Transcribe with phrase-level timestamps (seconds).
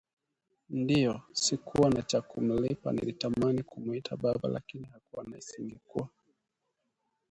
[0.69, 1.21] Ndio!
[1.33, 6.09] sikuwa na cha kumlipa, nilitamani kumuita Baba lakini haikuwa na isingekuwa